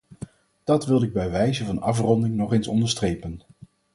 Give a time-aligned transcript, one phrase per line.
[0.63, 3.41] Dat wilde ik bij wijze van afronding nog eens onderstrepen.